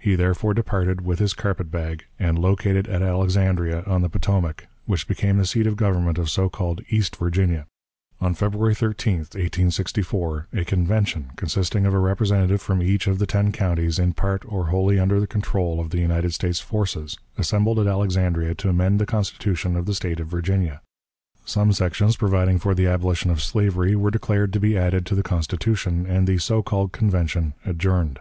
He 0.00 0.16
therefore 0.16 0.52
departed, 0.52 1.02
with 1.02 1.20
his 1.20 1.32
carpet 1.32 1.70
bag, 1.70 2.04
and 2.18 2.36
located 2.36 2.88
at 2.88 3.02
Alexandria, 3.02 3.84
on 3.86 4.02
the 4.02 4.08
Potomac, 4.08 4.66
which 4.84 5.06
became 5.06 5.36
the 5.38 5.46
seat 5.46 5.64
of 5.64 5.76
government 5.76 6.18
of 6.18 6.28
so 6.28 6.48
called 6.48 6.80
East 6.90 7.14
Virginia. 7.14 7.66
On 8.20 8.34
February 8.34 8.74
13, 8.74 9.18
1864, 9.18 10.48
a 10.54 10.64
convention, 10.64 11.30
consisting 11.36 11.86
of 11.86 11.94
a 11.94 12.00
representative 12.00 12.60
from 12.60 12.82
each 12.82 13.06
of 13.06 13.20
the 13.20 13.28
ten 13.28 13.52
counties 13.52 14.00
in 14.00 14.12
part 14.12 14.42
or 14.44 14.70
wholly 14.70 14.98
under 14.98 15.20
the 15.20 15.28
control 15.28 15.78
of 15.78 15.90
the 15.90 16.00
United 16.00 16.34
States 16.34 16.58
forces, 16.58 17.16
assembled 17.38 17.78
at 17.78 17.86
Alexandria 17.86 18.56
to 18.56 18.68
amend 18.70 18.98
the 18.98 19.06
Constitution 19.06 19.76
of 19.76 19.86
the 19.86 19.94
State 19.94 20.18
of 20.18 20.26
Virginia. 20.26 20.80
Some 21.44 21.72
sections 21.72 22.16
providing 22.16 22.58
for 22.58 22.74
the 22.74 22.88
abolition 22.88 23.30
of 23.30 23.40
slavery 23.40 23.94
were 23.94 24.10
declared 24.10 24.52
to 24.54 24.58
be 24.58 24.76
added 24.76 25.06
to 25.06 25.14
the 25.14 25.22
Constitution, 25.22 26.06
and 26.06 26.26
the 26.26 26.38
so 26.38 26.60
called 26.60 26.90
Convention 26.90 27.54
adjourned. 27.64 28.18